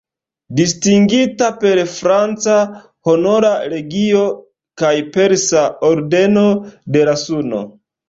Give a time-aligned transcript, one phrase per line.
[0.59, 2.57] Distingita per franca
[3.13, 4.25] Honora Legio
[4.83, 6.51] kaj persa Ordeno
[6.99, 7.67] de la Suno.